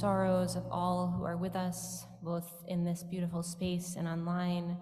[0.00, 4.74] sorrows of all who are with us, both in this beautiful space and online,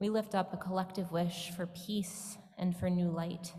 [0.00, 3.52] we lift up a collective wish for peace and for new light.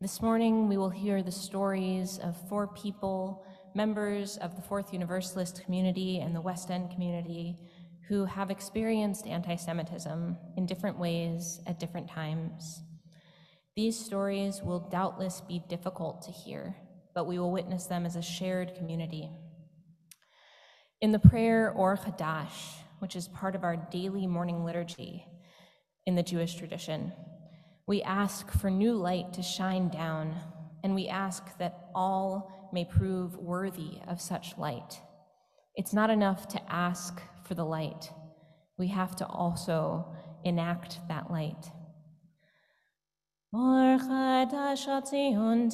[0.00, 5.64] This morning, we will hear the stories of four people, members of the Fourth Universalist
[5.64, 7.56] community and the West End community,
[8.08, 12.82] who have experienced anti Semitism in different ways at different times.
[13.76, 16.74] These stories will doubtless be difficult to hear,
[17.14, 19.30] but we will witness them as a shared community.
[21.00, 25.24] In the prayer or Hadash, which is part of our daily morning liturgy
[26.06, 27.12] in the Jewish tradition,
[27.86, 30.34] we ask for new light to shine down,
[30.82, 35.00] and we ask that all may prove worthy of such light.
[35.76, 38.10] It's not enough to ask for the light,
[38.76, 40.04] we have to also
[40.42, 41.70] enact that light.
[43.52, 45.70] Or atzion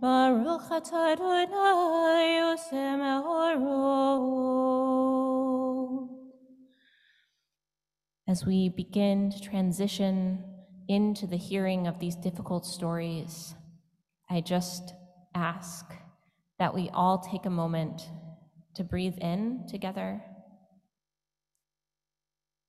[0.00, 1.16] Baruch Adonai
[8.28, 10.44] As we begin to transition
[10.86, 13.54] into the hearing of these difficult stories,
[14.28, 14.92] I just
[15.34, 15.86] ask
[16.58, 18.02] that we all take a moment
[18.74, 20.22] to breathe in together,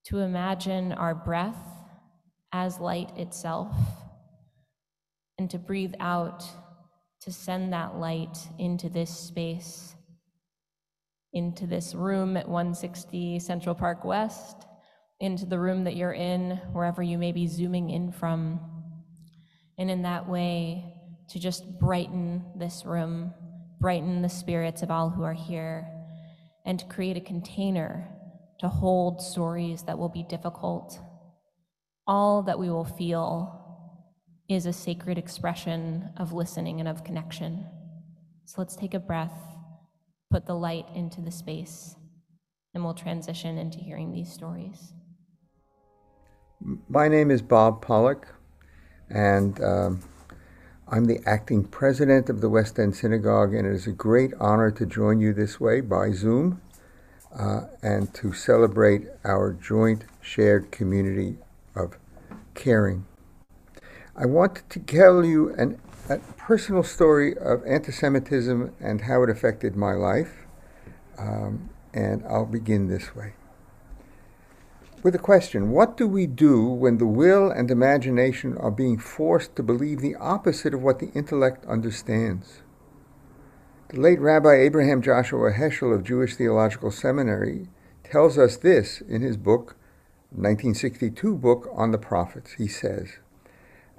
[0.06, 1.58] to imagine our breath
[2.54, 3.76] as light itself,
[5.38, 6.46] and to breathe out
[7.28, 9.98] to send that light into this space,
[11.34, 14.66] into this room at 160 Central Park West,
[15.20, 18.62] into the room that you're in, wherever you may be zooming in from.
[19.78, 20.86] And in that way,
[21.32, 23.34] to just brighten this room,
[23.82, 25.86] brighten the spirits of all who are here,
[26.66, 28.08] and create a container
[28.62, 30.98] to hold stories that will be difficult.
[32.08, 33.67] All that we will feel
[34.50, 37.66] is a sacred expression of listening and of connection.
[38.46, 39.38] So let's take a breath,
[40.32, 41.96] put the light into the space,
[42.74, 44.94] and we'll transition into hearing these stories.
[46.88, 48.28] My name is Bob Pollack,
[49.10, 50.02] and um,
[50.88, 54.72] I'm the acting president of the West End Synagogue, and it is a great honor
[54.72, 56.62] to join you this way by Zoom
[57.38, 61.36] uh, and to celebrate our joint shared community
[61.76, 61.98] of
[62.54, 63.06] caring.
[64.18, 65.80] I want to tell you an,
[66.10, 70.46] a personal story of anti Semitism and how it affected my life,
[71.18, 73.34] um, and I'll begin this way
[75.04, 79.56] with a question What do we do when the will and imagination are being forced
[79.56, 82.62] to believe the opposite of what the intellect understands?
[83.90, 87.68] The late Rabbi Abraham Joshua Heschel of Jewish Theological Seminary
[88.04, 89.78] tells us this in his book,
[90.32, 92.54] 1962 book on the prophets.
[92.54, 93.20] He says,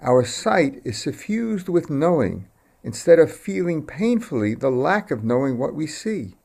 [0.00, 2.46] Our sight is suffused with knowing
[2.84, 6.36] instead of feeling painfully the lack of knowing what we see.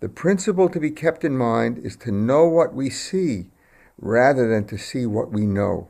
[0.00, 3.50] The principle to be kept in mind is to know what we see
[3.98, 5.88] rather than to see what we know.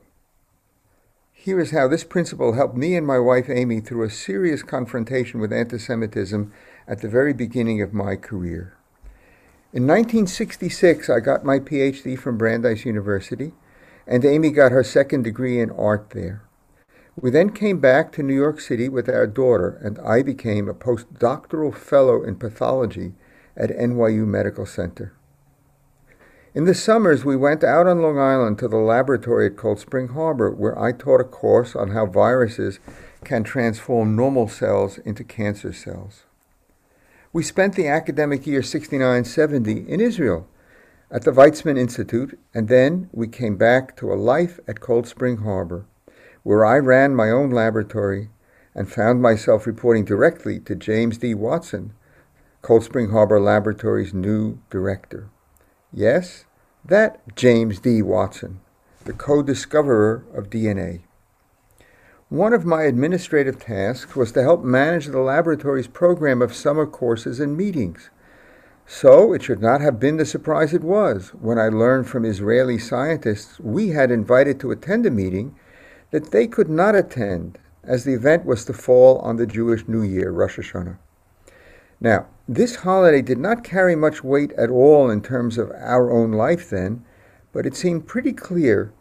[1.33, 5.41] Here is how this principle helped me and my wife Amy through a serious confrontation
[5.41, 6.53] with anti Semitism
[6.87, 8.77] at the very beginning of my career.
[9.73, 13.55] In 1966, I got my PhD from Brandeis University,
[14.07, 16.45] and Amy got her second degree in art there.
[17.21, 20.75] We then came back to New York City with our daughter, and I became a
[20.75, 23.13] postdoctoral fellow in pathology
[23.55, 25.13] at NYU Medical Center.
[26.55, 30.09] In the summers, we went out on Long Island to the laboratory at Cold Spring
[30.09, 32.79] Harbor, where I taught a course on how viruses
[33.25, 36.25] can transform normal cells into cancer cells.
[37.33, 40.47] We spent the academic year 69 70 in Israel
[41.11, 45.39] at the Weizmann Institute, and then we came back to a life at Cold Spring
[45.39, 45.87] Harbor,
[46.43, 48.31] where I ran my own laboratory
[48.75, 51.35] and found myself reporting directly to James D.
[51.35, 51.93] Watson,
[52.63, 55.29] Cold Spring Harbor Laboratory's new director.
[55.93, 56.45] Yes,
[56.85, 58.03] that James D.
[58.03, 58.61] Watson,
[59.05, 61.03] the co discoverer of DNA.
[62.29, 67.39] One of my administrative tasks was to help manage the laboratory's program of summer courses
[67.41, 68.09] and meetings.
[68.87, 72.79] So it should not have been the surprise it was when I learned from Israeli
[72.79, 75.55] scientists we had invited to attend a meeting
[76.13, 80.03] that they could not attend as the event was to fall on the Jewish New
[80.03, 80.99] Year, Rosh Hashanah.
[82.01, 86.33] Now, this holiday did not carry much weight at all in terms of our own
[86.33, 87.05] life then,
[87.53, 88.93] but it seemed pretty clear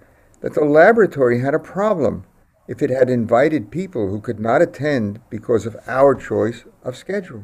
[0.41, 2.25] that the laboratory had a problem
[2.67, 7.43] if it had invited people who could not attend because of our choice of schedule.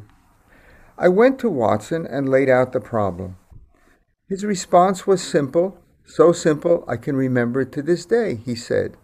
[0.98, 3.38] I went to Watson and laid out the problem.
[4.28, 8.36] His response was simple, so simple I can remember it to this day.
[8.36, 8.96] He said,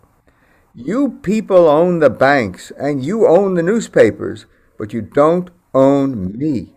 [0.75, 4.47] You people own the banks and you own the newspapers,
[4.77, 6.73] but you don't own me.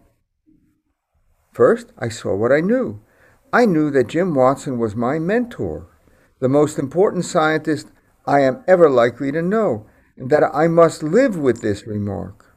[1.52, 3.00] First, I saw what I knew.
[3.54, 5.88] I knew that Jim Watson was my mentor,
[6.40, 7.90] the most important scientist
[8.26, 9.86] I am ever likely to know,
[10.18, 12.54] and that I must live with this remark.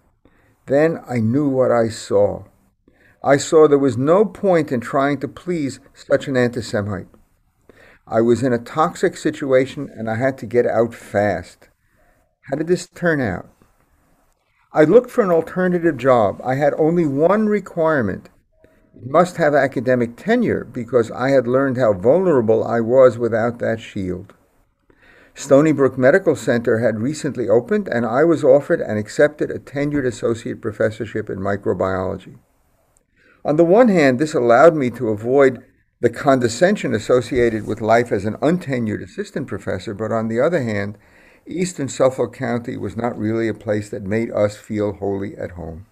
[0.66, 2.44] Then I knew what I saw.
[3.24, 7.08] I saw there was no point in trying to please such an anti-Semite.
[8.12, 11.70] I was in a toxic situation and I had to get out fast.
[12.50, 13.50] How did this turn out?
[14.74, 16.42] I looked for an alternative job.
[16.44, 18.30] I had only one requirement.
[18.96, 23.80] It must have academic tenure because I had learned how vulnerable I was without that
[23.80, 24.34] shield.
[25.36, 30.06] Stony Brook Medical Center had recently opened, and I was offered and accepted a tenured
[30.06, 32.40] associate professorship in microbiology.
[33.46, 35.64] On the one hand, this allowed me to avoid
[36.02, 40.98] the condescension associated with life as an untenured assistant professor, but on the other hand,
[41.46, 45.88] Eastern Suffolk County was not really a place that made us feel wholly at home.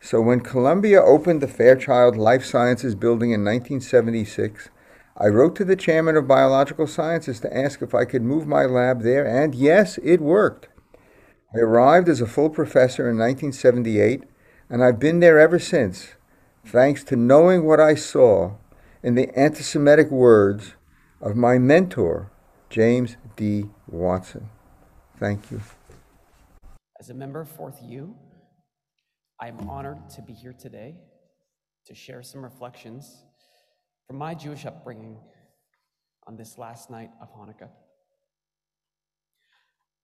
[0.00, 4.70] So when Columbia opened the Fairchild Life Sciences building in 1976,
[5.16, 8.64] I wrote to the chairman of biological sciences to ask if I could move my
[8.64, 10.68] lab there, and yes, it worked.
[11.54, 14.24] I arrived as a full professor in 1978,
[14.70, 16.14] and I've been there ever since,
[16.64, 18.54] thanks to knowing what I saw
[19.02, 20.74] in the anti Semitic words
[21.20, 22.30] of my mentor,
[22.68, 23.64] James D.
[23.88, 24.50] Watson.
[25.18, 25.60] Thank you.
[26.98, 28.14] As a member of 4th U,
[29.40, 30.96] I am honored to be here today
[31.86, 33.24] to share some reflections
[34.06, 35.18] from my Jewish upbringing
[36.26, 37.70] on this last night of Hanukkah.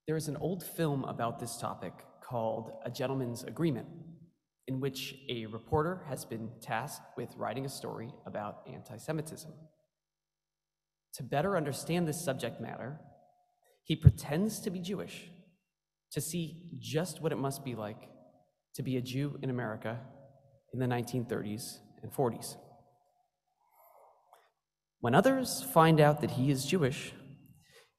[0.06, 1.92] There is an old film about this topic
[2.22, 3.86] called A Gentleman's Agreement,
[4.68, 9.52] in which a reporter has been tasked with writing a story about anti Semitism.
[11.14, 13.00] To better understand this subject matter,
[13.84, 15.30] he pretends to be Jewish
[16.12, 18.08] to see just what it must be like
[18.74, 19.98] to be a Jew in America
[20.72, 22.56] in the 1930s and 40s.
[25.00, 27.12] When others find out that he is Jewish,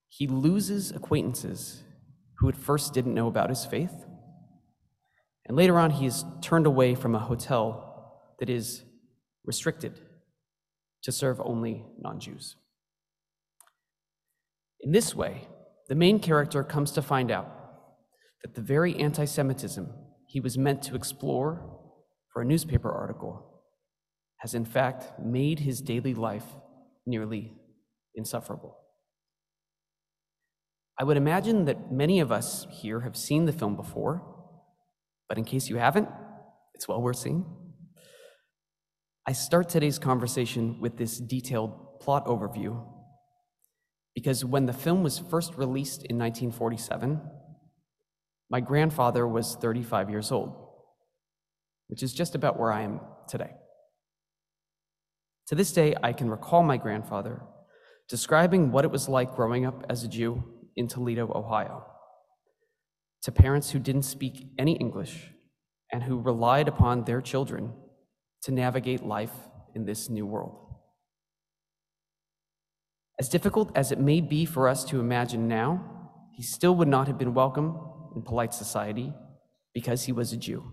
[0.07, 1.83] he loses acquaintances
[2.39, 4.05] who at first didn't know about his faith.
[5.47, 8.83] And later on, he is turned away from a hotel that is
[9.45, 9.99] restricted
[11.03, 12.55] to serve only non Jews.
[14.81, 15.47] In this way,
[15.87, 17.49] the main character comes to find out
[18.43, 19.89] that the very anti Semitism
[20.27, 21.79] he was meant to explore
[22.31, 23.63] for a newspaper article
[24.39, 26.45] has in fact made his daily life
[27.05, 27.53] nearly
[28.13, 28.77] insufferable.
[30.99, 34.36] I would imagine that many of us here have seen the film before,
[35.27, 36.09] but in case you haven't,
[36.73, 37.45] it's well worth seeing.
[39.25, 42.85] I start today's conversation with this detailed plot overview
[44.15, 47.21] because when the film was first released in 1947,
[48.49, 50.55] my grandfather was 35 years old,
[51.87, 53.51] which is just about where I am today.
[55.47, 57.41] To this day, I can recall my grandfather
[58.09, 60.43] describing what it was like growing up as a Jew
[60.75, 61.85] in Toledo, Ohio,
[63.27, 65.33] to parents who didn't speak any English
[65.91, 67.73] and who relied upon their children
[68.41, 69.33] to navigate life
[69.75, 70.55] in this new world.
[73.19, 77.07] As difficult as it may be for us to imagine now, he still would not
[77.07, 77.77] have been welcome
[78.15, 79.13] in polite society
[79.73, 80.63] because he was a Jew,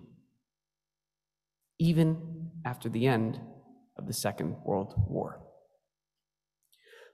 [1.80, 3.40] even after the end
[3.98, 5.40] of the Second World War.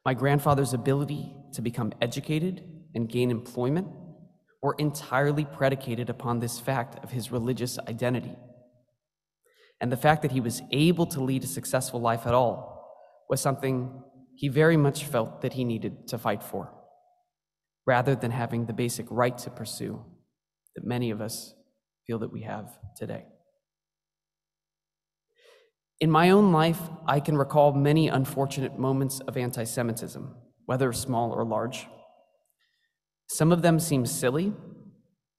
[0.04, 2.62] My grandfather's ability to become educated
[2.94, 3.86] and gain employment
[4.62, 8.36] were entirely predicated upon this fact of his religious identity.
[9.80, 12.70] And the fact that he was able to lead a successful life at all
[13.28, 14.02] was something
[14.34, 16.72] he very much felt that he needed to fight for,
[17.86, 20.04] rather than having the basic right to pursue
[20.76, 21.54] that many of us
[22.06, 23.24] feel that we have today.
[26.00, 31.32] In my own life, I can recall many unfortunate moments of anti Semitism, whether small
[31.32, 31.86] or large.
[33.32, 34.52] Some of them seem silly,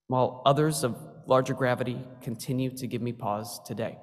[0.07, 0.95] while others of
[1.27, 3.97] larger gravity continue to give me pause today.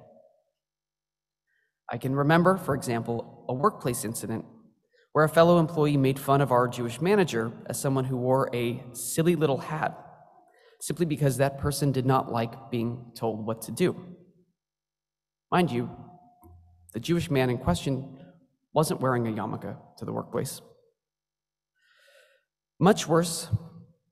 [1.91, 4.45] I can remember, for example, a workplace incident
[5.13, 8.83] where a fellow employee made fun of our Jewish manager as someone who wore a
[8.93, 9.97] silly little hat
[10.79, 13.99] simply because that person did not like being told what to do.
[15.51, 15.89] Mind you,
[16.93, 18.19] the Jewish man in question
[18.71, 20.61] wasn't wearing a yarmulke to the workplace.
[22.79, 23.49] Much worse,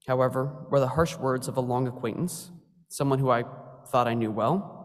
[0.07, 2.51] however, were the harsh words of a long acquaintance,
[2.89, 3.43] someone who I
[3.87, 4.77] thought I knew well,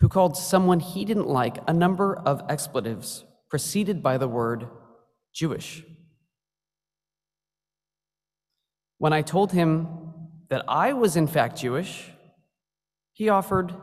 [0.00, 4.68] who called someone he didn't like a number of expletives preceded by the word
[5.32, 5.84] Jewish.
[8.98, 9.88] When I told him
[10.48, 12.10] that I was in fact Jewish,
[13.12, 13.74] he offered,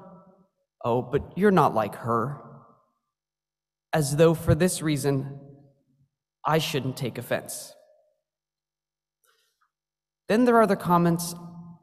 [0.84, 2.42] Oh, but you're not like her.
[3.94, 5.40] As though for this reason,
[6.46, 7.74] I shouldn't take offense.
[10.32, 11.36] Then there are the comments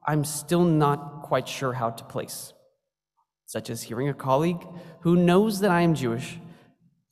[0.06, 2.54] I'm still not quite sure how to place,
[3.44, 4.66] such as hearing a colleague
[5.02, 6.38] who knows that I am Jewish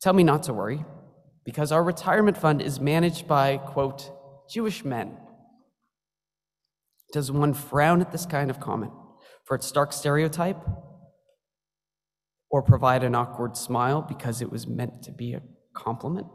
[0.01, 0.83] tell me not to worry
[1.45, 4.11] because our retirement fund is managed by, quote,
[4.49, 5.15] Jewish men.
[7.13, 8.93] Does one frown at this kind of comment
[9.45, 10.67] for its stark stereotype?
[12.49, 15.43] Or provide an awkward smile because it was meant to be a
[15.75, 16.29] compliment?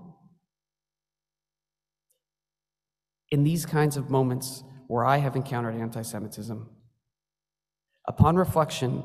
[3.31, 6.69] In these kinds of moments where I have encountered anti Semitism,
[8.09, 9.01] upon reflection,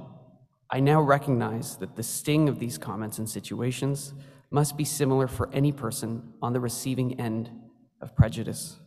[0.69, 4.13] I now recognize that the sting of these comments and situations
[4.51, 7.53] must be similar for any person on the receiving end
[8.01, 8.81] of prejudice.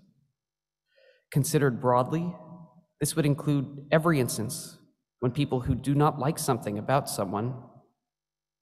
[1.32, 2.36] Considered broadly,
[3.00, 4.78] this would include every instance
[5.22, 7.54] when people who do not like something about someone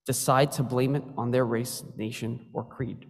[0.06, 3.08] decide to blame it on their race, nation, or creed,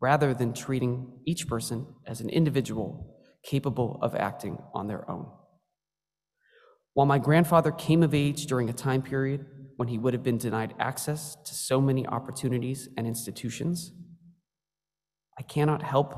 [0.00, 5.26] rather than treating each person as an individual capable of acting on their own.
[6.94, 10.38] While my grandfather came of age during a time period when he would have been
[10.38, 13.92] denied access to so many opportunities and institutions,
[15.38, 16.14] I cannot help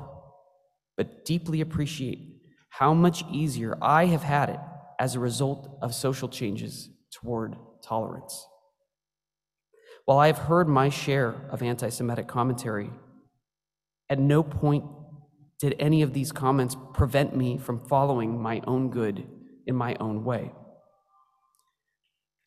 [0.96, 4.60] but deeply appreciate how much easier I have had it
[4.98, 8.46] as a result of social changes toward tolerance.
[10.04, 12.90] While I have heard my share of anti Semitic commentary,
[14.08, 14.84] at no point
[15.60, 19.26] did any of these comments prevent me from following my own good
[19.66, 20.52] in my own way.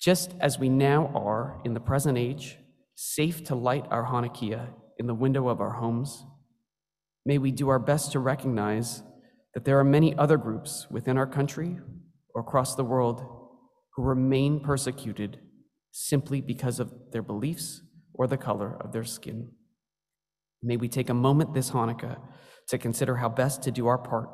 [0.02, 2.58] Just as we now are in the present age,
[2.96, 4.68] safe to light our Hanukkah
[4.98, 6.26] in the window of our homes,
[7.26, 9.04] may we do our best to recognize
[9.54, 11.80] that there are many other groups within our country
[12.34, 13.24] or across the world
[13.96, 15.40] who remain persecuted
[15.92, 19.52] simply because of their beliefs or the color of their skin.
[20.64, 22.18] May we take a moment this Hanukkah
[22.68, 24.30] to consider how best to do our part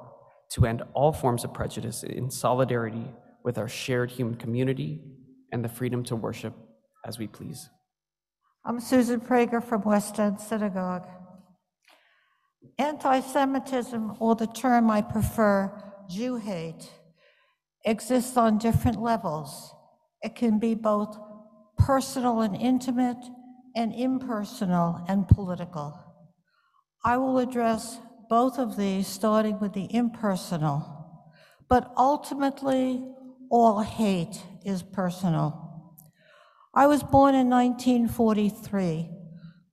[0.51, 3.05] to end all forms of prejudice in solidarity
[3.43, 5.01] with our shared human community
[5.51, 6.53] and the freedom to worship
[7.05, 7.69] as we please.
[8.65, 11.07] I'm Susan Prager from West End Synagogue.
[12.77, 15.71] Anti Semitism, or the term I prefer,
[16.09, 16.89] Jew hate,
[17.85, 19.73] exists on different levels.
[20.21, 21.17] It can be both
[21.77, 23.23] personal and intimate,
[23.75, 25.97] and impersonal and political.
[27.03, 30.95] I will address both of these, starting with the impersonal.
[31.67, 33.03] But ultimately,
[33.49, 35.95] all hate is personal.
[36.73, 39.09] I was born in 1943.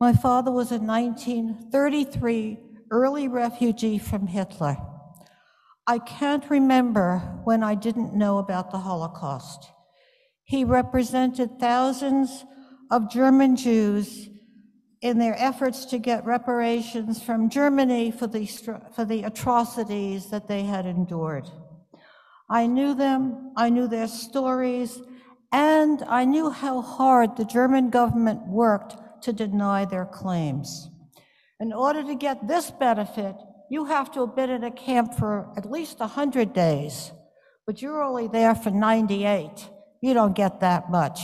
[0.00, 2.58] My father was a 1933
[2.90, 4.76] early refugee from Hitler.
[5.86, 9.70] I can't remember when I didn't know about the Holocaust.
[10.42, 12.44] He represented thousands
[12.90, 14.28] of German Jews
[15.02, 18.46] in their efforts to get reparations from Germany for the,
[18.94, 21.48] for the atrocities that they had endured.
[22.48, 25.00] I knew them, I knew their stories,
[25.52, 30.90] and I knew how hard the German government worked to deny their claims.
[31.60, 33.34] In order to get this benefit,
[33.70, 37.10] you have to have been in a camp for at least 100 days,
[37.66, 39.68] but you're only there for 98.
[40.00, 41.20] You don't get that much.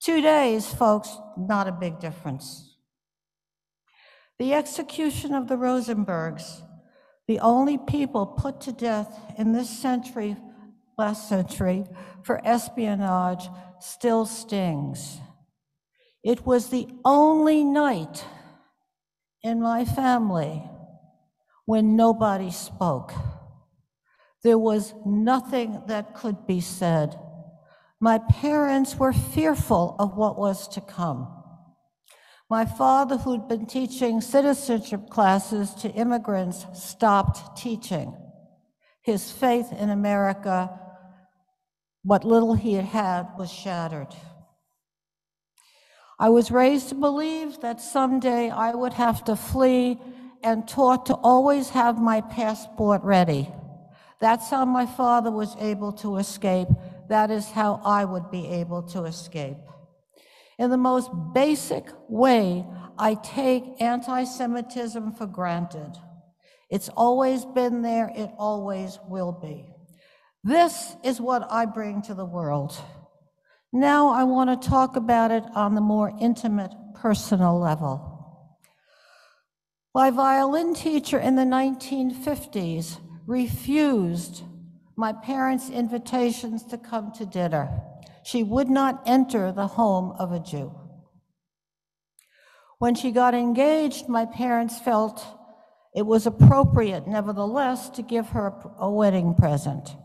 [0.00, 2.67] Two days, folks, not a big difference.
[4.38, 6.62] The execution of the Rosenbergs,
[7.26, 10.36] the only people put to death in this century,
[10.96, 11.84] last century,
[12.22, 13.48] for espionage,
[13.80, 15.18] still stings.
[16.22, 18.24] It was the only night
[19.42, 20.62] in my family
[21.64, 23.12] when nobody spoke.
[24.44, 27.18] There was nothing that could be said.
[28.00, 31.37] My parents were fearful of what was to come.
[32.50, 38.16] My father, who'd been teaching citizenship classes to immigrants, stopped teaching.
[39.02, 40.70] His faith in America,
[42.02, 44.14] what little he had had, was shattered.
[46.18, 49.98] I was raised to believe that someday I would have to flee
[50.42, 53.48] and taught to always have my passport ready.
[54.20, 56.68] That's how my father was able to escape.
[57.08, 59.58] That is how I would be able to escape.
[60.58, 62.66] In the most basic way,
[62.98, 65.92] I take anti Semitism for granted.
[66.68, 69.66] It's always been there, it always will be.
[70.44, 72.78] This is what I bring to the world.
[73.72, 78.08] Now I want to talk about it on the more intimate, personal level.
[79.94, 84.42] My violin teacher in the 1950s refused
[84.96, 87.82] my parents' invitations to come to dinner.
[88.22, 90.74] She would not enter the home of a Jew.
[92.78, 95.24] When she got engaged, my parents felt
[95.94, 99.96] it was appropriate, nevertheless, to give her a wedding present.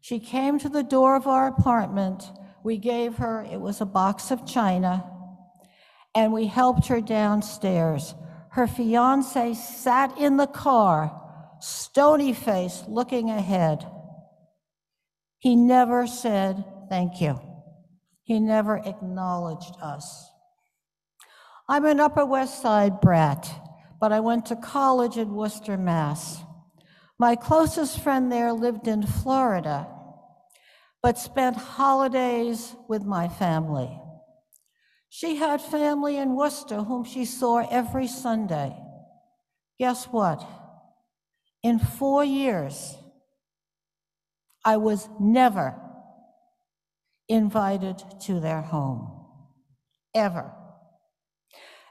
[0.00, 2.30] She came to the door of our apartment.
[2.62, 5.10] We gave her, it was a box of china,
[6.14, 8.14] and we helped her downstairs.
[8.50, 11.22] Her fiance sat in the car,
[11.60, 13.86] stony faced, looking ahead.
[15.38, 17.38] He never said thank you.
[18.22, 20.30] He never acknowledged us.
[21.68, 23.48] I'm an Upper West Side brat,
[24.00, 26.42] but I went to college in Worcester, Mass.
[27.18, 29.88] My closest friend there lived in Florida,
[31.02, 34.00] but spent holidays with my family.
[35.08, 38.76] She had family in Worcester whom she saw every Sunday.
[39.78, 40.46] Guess what?
[41.62, 42.96] In four years,
[44.64, 45.80] I was never
[47.28, 49.26] invited to their home,
[50.14, 50.52] ever.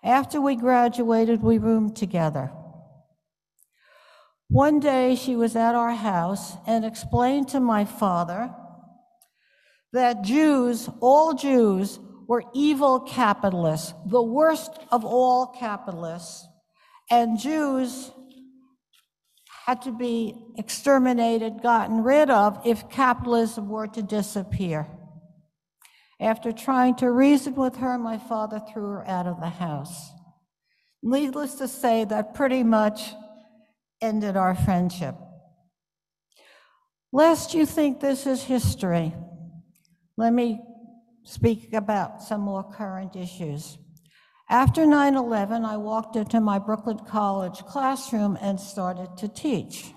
[0.03, 2.51] After we graduated, we roomed together.
[4.49, 8.53] One day she was at our house and explained to my father
[9.91, 16.47] that Jews, all Jews, were evil capitalists, the worst of all capitalists,
[17.09, 18.11] and Jews
[19.65, 24.87] had to be exterminated, gotten rid of, if capitalism were to disappear.
[26.19, 30.11] After trying to reason with her, my father threw her out of the house.
[31.03, 33.13] Needless to say, that pretty much
[34.01, 35.15] ended our friendship.
[37.11, 39.13] Lest you think this is history,
[40.17, 40.61] let me
[41.23, 43.77] speak about some more current issues.
[44.49, 49.91] After 9 11, I walked into my Brooklyn College classroom and started to teach.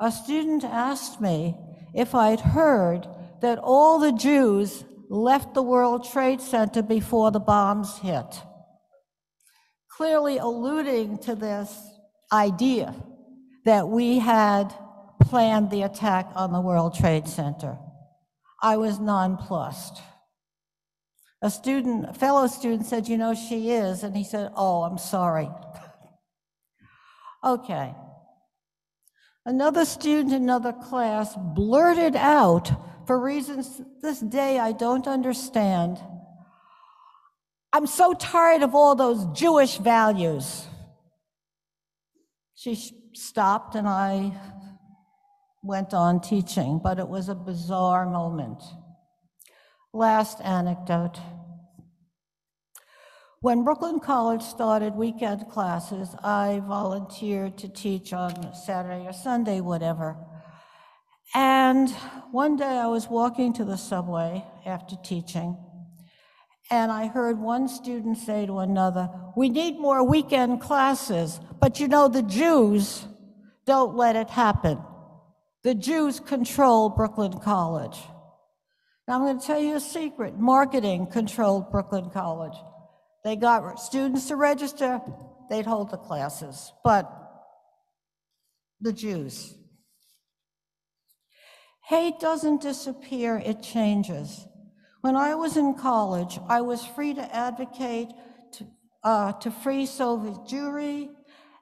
[0.00, 1.56] A student asked me
[1.94, 3.06] if I'd heard
[3.40, 8.42] that all the Jews left the World Trade Center before the bombs hit,
[9.90, 11.74] clearly alluding to this
[12.32, 12.94] idea
[13.64, 14.74] that we had
[15.20, 17.78] planned the attack on the World Trade Center.
[18.62, 20.00] I was nonplussed.
[21.42, 24.02] A student, a fellow student said, You know, she is.
[24.02, 25.48] And he said, Oh, I'm sorry.
[27.44, 27.94] okay.
[29.44, 32.72] Another student in another class blurted out,
[33.06, 35.98] for reasons this day I don't understand,
[37.72, 40.66] I'm so tired of all those Jewish values.
[42.54, 42.76] She
[43.12, 44.32] stopped and I
[45.62, 48.62] went on teaching, but it was a bizarre moment.
[49.92, 51.18] Last anecdote.
[53.40, 60.16] When Brooklyn College started weekend classes, I volunteered to teach on Saturday or Sunday, whatever.
[61.34, 61.90] And
[62.30, 65.56] one day I was walking to the subway after teaching,
[66.70, 71.88] and I heard one student say to another, We need more weekend classes, but you
[71.88, 73.04] know, the Jews
[73.66, 74.78] don't let it happen.
[75.62, 77.98] The Jews control Brooklyn College.
[79.08, 82.56] Now, I'm going to tell you a secret marketing controlled Brooklyn College.
[83.24, 85.00] They got students to register,
[85.50, 87.10] they'd hold the classes, but
[88.80, 89.54] the Jews.
[91.86, 94.48] Hate doesn't disappear, it changes.
[95.02, 98.08] When I was in college, I was free to advocate
[98.54, 98.66] to,
[99.04, 101.10] uh, to free Soviet Jewry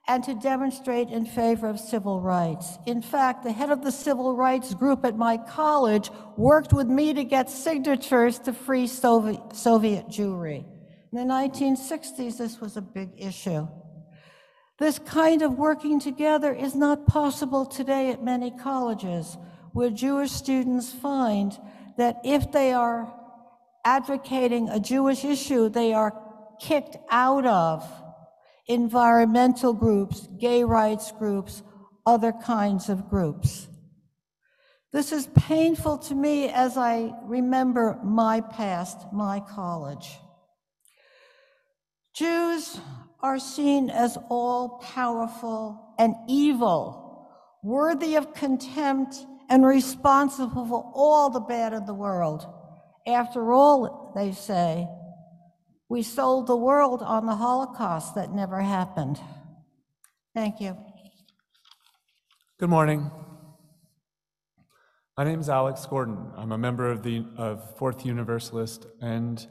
[0.08, 2.78] and to demonstrate in favor of civil rights.
[2.86, 6.08] In fact, the head of the civil rights group at my college
[6.38, 10.64] worked with me to get signatures to free Soviet, Soviet Jewry.
[11.12, 13.68] In the 1960s, this was a big issue.
[14.78, 19.36] This kind of working together is not possible today at many colleges,
[19.74, 21.58] where Jewish students find
[21.98, 23.12] that if they are
[23.84, 26.16] advocating a Jewish issue, they are
[26.60, 27.84] kicked out of
[28.68, 31.62] environmental groups, gay rights groups,
[32.06, 33.66] other kinds of groups.
[34.92, 40.08] This is painful to me as I remember my past, my college.
[42.14, 42.78] Jews
[43.20, 47.28] are seen as all powerful and evil,
[47.64, 52.46] worthy of contempt and responsible for all the bad in the world.
[53.06, 54.88] After all, they say,
[55.88, 59.20] we sold the world on the Holocaust that never happened.
[60.34, 60.76] Thank you.
[62.58, 63.10] Good morning.
[65.16, 66.32] My name is Alex Gordon.
[66.36, 69.46] I'm a member of the of Fourth Universalist, and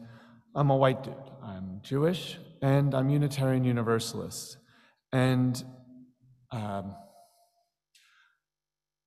[0.56, 1.16] I'm a white dude.
[1.42, 4.58] I'm Jewish, and I'm Unitarian Universalist.
[5.14, 5.64] And
[6.52, 6.96] um,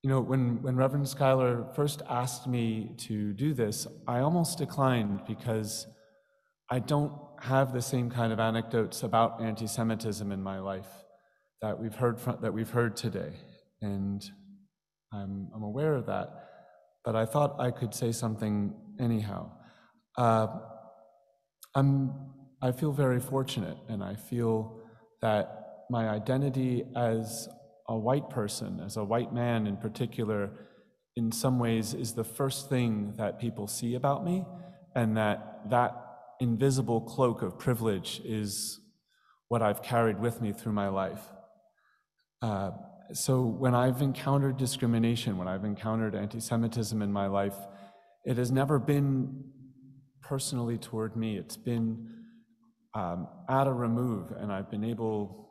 [0.07, 5.23] you know, when, when Reverend Schuyler first asked me to do this, I almost declined
[5.27, 5.85] because
[6.69, 10.87] I don't have the same kind of anecdotes about anti-Semitism in my life
[11.61, 13.33] that we've heard from, that we've heard today,
[13.81, 14.23] and
[15.11, 16.29] I'm, I'm aware of that.
[17.03, 19.51] But I thought I could say something anyhow.
[20.17, 20.47] Uh,
[21.75, 22.13] I'm,
[22.61, 24.79] I feel very fortunate, and I feel
[25.21, 27.49] that my identity as
[27.87, 30.51] a white person, as a white man in particular,
[31.15, 34.45] in some ways is the first thing that people see about me,
[34.95, 35.95] and that that
[36.39, 38.79] invisible cloak of privilege is
[39.47, 41.21] what I've carried with me through my life.
[42.41, 42.71] Uh,
[43.13, 47.55] so when I've encountered discrimination, when I've encountered anti Semitism in my life,
[48.25, 49.45] it has never been
[50.21, 51.37] personally toward me.
[51.37, 52.09] It's been
[52.93, 55.46] um, at a remove, and I've been able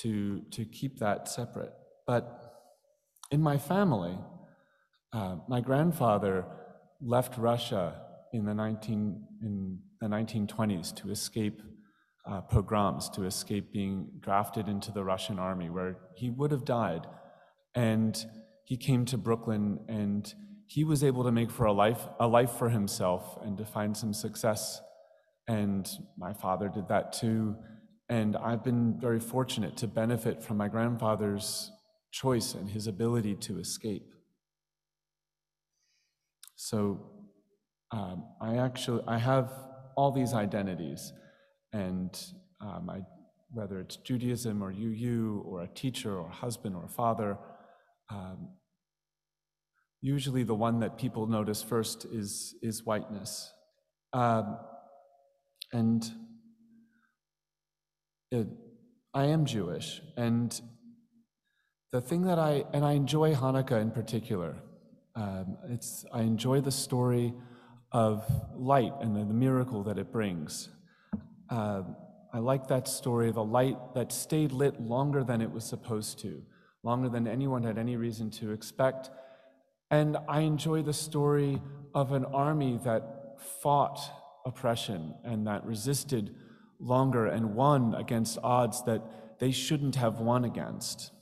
[0.00, 1.72] to, to keep that separate.
[2.06, 2.38] But
[3.30, 4.18] in my family,
[5.12, 6.44] uh, my grandfather
[7.00, 8.00] left Russia
[8.32, 11.62] in the, 19, in the 1920s to escape
[12.24, 17.06] uh, pogroms, to escape being drafted into the Russian army, where he would have died.
[17.74, 18.24] And
[18.64, 20.32] he came to Brooklyn and
[20.66, 23.96] he was able to make for a life, a life for himself and to find
[23.96, 24.80] some success.
[25.46, 27.56] And my father did that too.
[28.08, 31.70] And I've been very fortunate to benefit from my grandfather's
[32.10, 34.12] choice and his ability to escape.
[36.56, 37.12] So
[37.90, 39.52] um, I actually I have
[39.96, 41.12] all these identities,
[41.72, 42.18] and
[42.60, 43.00] um, I,
[43.50, 47.36] whether it's Judaism or UU or a teacher or a husband or a father,
[48.10, 48.48] um,
[50.00, 53.52] usually the one that people notice first is is whiteness,
[54.12, 54.58] um,
[58.32, 60.58] I am Jewish, and
[61.90, 64.56] the thing that I and I enjoy Hanukkah in particular.
[65.14, 67.34] Um, it's I enjoy the story
[67.92, 70.70] of light and the, the miracle that it brings.
[71.50, 71.82] Uh,
[72.32, 76.18] I like that story of a light that stayed lit longer than it was supposed
[76.20, 76.42] to,
[76.82, 79.10] longer than anyone had any reason to expect.
[79.90, 81.60] And I enjoy the story
[81.94, 84.00] of an army that fought
[84.46, 86.34] oppression and that resisted
[86.82, 89.02] longer and won against odds that
[89.38, 91.12] they shouldn't have won against.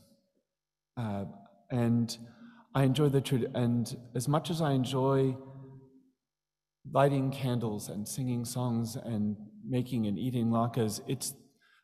[0.97, 1.25] Uh,
[1.71, 2.17] and
[2.75, 3.47] I enjoy the truth.
[3.55, 5.37] And as much as I enjoy
[6.91, 11.35] lighting candles and singing songs and making and eating latkes, it's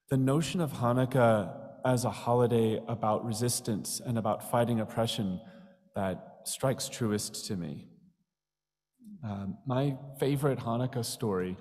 [0.08, 5.40] the notion of Hanukkah as a holiday about resistance and about fighting oppression
[5.94, 7.88] that strikes truest to me.
[9.24, 11.56] Um, my favorite Hanukkah story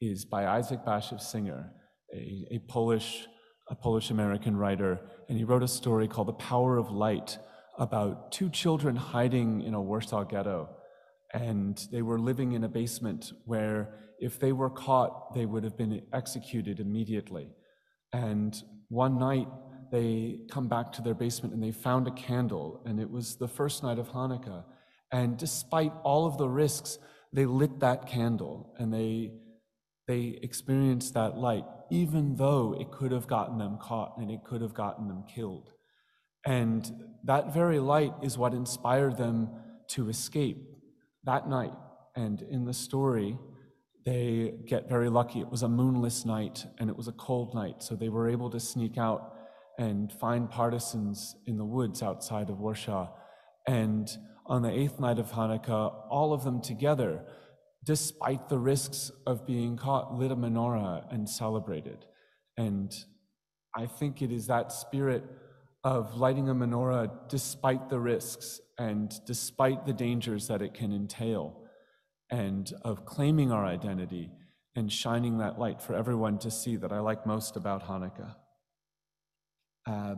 [0.00, 1.72] is by Isaac Bashevis Singer,
[2.14, 3.26] a, a Polish
[3.68, 7.38] a Polish American writer, and he wrote a story called The Power of Light
[7.78, 10.68] about two children hiding in a Warsaw ghetto.
[11.34, 15.76] And they were living in a basement where, if they were caught, they would have
[15.76, 17.48] been executed immediately.
[18.12, 18.56] And
[18.88, 19.48] one night,
[19.90, 23.48] they come back to their basement and they found a candle, and it was the
[23.48, 24.64] first night of Hanukkah.
[25.12, 26.98] And despite all of the risks,
[27.32, 29.32] they lit that candle and they,
[30.06, 34.60] they experienced that light even though it could have gotten them caught and it could
[34.60, 35.72] have gotten them killed.
[36.44, 36.90] And
[37.24, 39.50] that very light is what inspired them
[39.88, 40.58] to escape
[41.24, 41.72] that night.
[42.14, 43.36] And in the story,
[44.04, 45.40] they get very lucky.
[45.40, 48.50] It was a moonless night and it was a cold night, so they were able
[48.50, 49.34] to sneak out
[49.78, 53.08] and find partisans in the woods outside of Warsaw.
[53.66, 54.08] And
[54.46, 57.24] on the eighth night of Hanukkah, all of them together
[57.86, 62.04] despite the risks of being caught, lit a menorah and celebrated.
[62.56, 62.92] And
[63.74, 65.24] I think it is that spirit
[65.84, 71.62] of lighting a menorah despite the risks and despite the dangers that it can entail,
[72.28, 74.32] and of claiming our identity
[74.74, 78.34] and shining that light for everyone to see that I like most about Hanukkah.
[79.86, 80.16] Uh,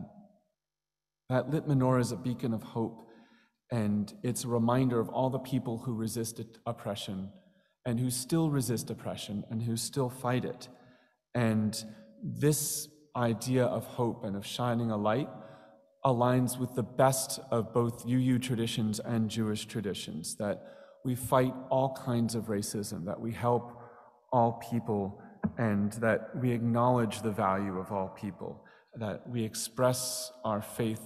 [1.29, 3.07] that lit menorah is a beacon of hope,
[3.71, 7.29] and it's a reminder of all the people who resisted oppression
[7.85, 10.67] and who still resist oppression and who still fight it.
[11.33, 11.83] And
[12.23, 15.29] this idea of hope and of shining a light
[16.05, 20.63] aligns with the best of both UU traditions and Jewish traditions that
[21.03, 23.81] we fight all kinds of racism, that we help
[24.31, 25.21] all people,
[25.57, 28.63] and that we acknowledge the value of all people,
[28.95, 31.01] that we express our faith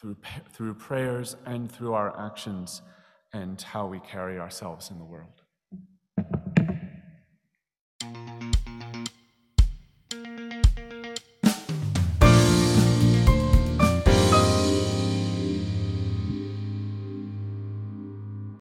[0.00, 0.16] through,
[0.52, 2.82] through prayers and through our actions
[3.32, 5.39] and how we carry ourselves in the world.